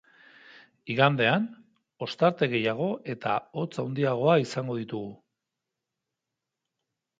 Igandean, 0.93 1.45
ostarte 2.05 2.49
gehiago 2.55 2.89
eta 3.15 3.37
hotz 3.61 3.71
handiagoa 3.85 4.41
izango 4.47 4.81
ditugu. 4.81 5.15